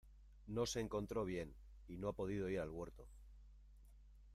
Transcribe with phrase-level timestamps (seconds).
[0.47, 1.53] No se encontró bien
[1.87, 3.07] y no ha podido ir al huerto.